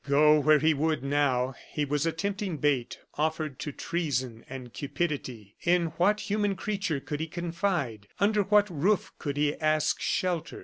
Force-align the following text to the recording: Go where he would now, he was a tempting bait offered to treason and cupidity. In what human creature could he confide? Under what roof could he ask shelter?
Go 0.09 0.39
where 0.39 0.57
he 0.57 0.73
would 0.73 1.03
now, 1.03 1.53
he 1.71 1.85
was 1.85 2.07
a 2.07 2.11
tempting 2.11 2.57
bait 2.57 2.97
offered 3.19 3.59
to 3.59 3.71
treason 3.71 4.43
and 4.49 4.73
cupidity. 4.73 5.53
In 5.61 5.89
what 5.97 6.21
human 6.21 6.55
creature 6.55 6.99
could 6.99 7.19
he 7.19 7.27
confide? 7.27 8.07
Under 8.19 8.41
what 8.41 8.67
roof 8.71 9.11
could 9.19 9.37
he 9.37 9.53
ask 9.57 10.01
shelter? 10.01 10.59